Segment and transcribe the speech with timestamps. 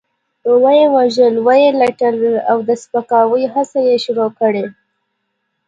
[0.61, 2.17] وه يې وژل، وه يې رټل
[2.49, 4.65] او د سپکاوي هڅې يې شروع کړې.